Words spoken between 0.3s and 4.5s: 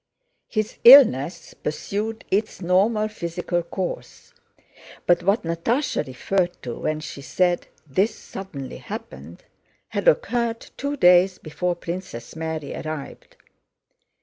His illness pursued its normal physical course,